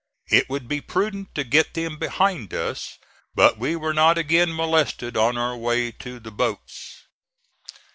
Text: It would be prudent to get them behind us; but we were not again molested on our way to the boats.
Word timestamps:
It 0.31 0.49
would 0.49 0.67
be 0.67 0.81
prudent 0.81 1.35
to 1.35 1.43
get 1.43 1.75
them 1.75 1.99
behind 1.99 2.55
us; 2.55 2.97
but 3.35 3.59
we 3.59 3.75
were 3.75 3.93
not 3.93 4.17
again 4.17 4.51
molested 4.51 5.15
on 5.15 5.37
our 5.37 5.55
way 5.55 5.91
to 5.91 6.19
the 6.19 6.31
boats. 6.31 7.03